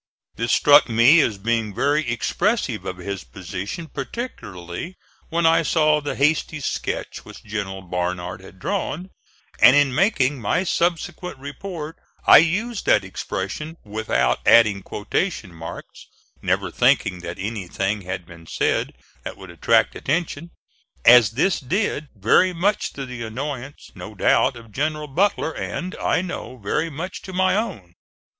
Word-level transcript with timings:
This 0.35 0.51
struck 0.51 0.89
me 0.89 1.21
as 1.21 1.37
being 1.37 1.75
very 1.75 2.09
expressive 2.09 2.85
of 2.85 2.97
his 2.97 3.23
position, 3.23 3.85
particularly 3.87 4.97
when 5.29 5.45
I 5.45 5.61
saw 5.61 6.01
the 6.01 6.15
hasty 6.15 6.59
sketch 6.59 7.23
which 7.23 7.43
General 7.43 7.83
Barnard 7.83 8.41
had 8.41 8.57
drawn; 8.57 9.11
and 9.59 9.75
in 9.75 9.93
making 9.93 10.41
my 10.41 10.63
subsequent 10.63 11.37
report 11.37 11.97
I 12.25 12.39
used 12.39 12.87
that 12.87 13.03
expression 13.03 13.77
without 13.85 14.39
adding 14.43 14.81
quotation 14.81 15.53
marks, 15.53 16.07
never 16.41 16.71
thinking 16.71 17.19
that 17.19 17.37
anything 17.37 18.01
had 18.01 18.25
been 18.25 18.47
said 18.47 18.93
that 19.21 19.37
would 19.37 19.51
attract 19.51 19.95
attention 19.95 20.49
as 21.05 21.29
this 21.29 21.59
did, 21.59 22.07
very 22.15 22.53
much 22.53 22.91
to 22.93 23.05
the 23.05 23.21
annoyance, 23.21 23.91
no 23.93 24.15
doubt, 24.15 24.55
of 24.55 24.71
General 24.71 25.05
Butler 25.05 25.55
and, 25.55 25.95
I 25.97 26.23
know, 26.23 26.57
very 26.57 26.89
much 26.89 27.21
to 27.21 27.33
my 27.33 27.55
own. 27.55 27.93